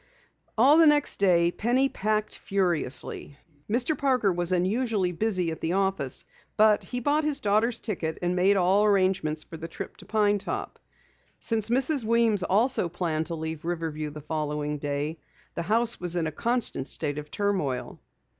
All 0.57 0.77
the 0.79 0.87
next 0.87 1.17
day 1.19 1.51
Penny 1.51 1.87
packed 1.87 2.35
furiously. 2.39 3.37
Mr. 3.69 3.95
Parker 3.95 4.33
was 4.33 4.51
unusually 4.51 5.11
busy 5.11 5.51
at 5.51 5.61
the 5.61 5.73
office, 5.73 6.25
but 6.57 6.81
he 6.83 6.99
bought 6.99 7.23
his 7.23 7.39
daughter's 7.39 7.79
ticket 7.79 8.17
and 8.23 8.35
made 8.35 8.57
all 8.57 8.83
arrangements 8.83 9.43
for 9.43 9.57
the 9.57 9.67
trip 9.67 9.97
to 9.97 10.07
Pine 10.07 10.39
Top. 10.39 10.79
Since 11.39 11.69
Mrs. 11.69 12.03
Weems 12.03 12.41
also 12.41 12.89
planned 12.89 13.27
to 13.27 13.35
leave 13.35 13.63
Riverview 13.63 14.09
the 14.09 14.21
following 14.21 14.79
day, 14.79 15.19
the 15.53 15.61
house 15.61 16.01
was 16.01 16.15
in 16.15 16.25
a 16.25 16.31
constant 16.31 16.87
state 16.87 17.19
of 17.19 17.29
turmoil. 17.29 17.99